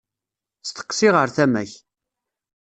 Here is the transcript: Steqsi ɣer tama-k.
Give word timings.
Steqsi 0.67 1.09
ɣer 1.15 1.27
tama-k. 1.35 1.71